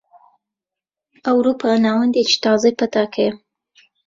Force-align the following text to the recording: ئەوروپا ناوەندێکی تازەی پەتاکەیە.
ئەوروپا 1.25 1.71
ناوەندێکی 1.85 2.41
تازەی 2.43 2.77
پەتاکەیە. 2.79 3.33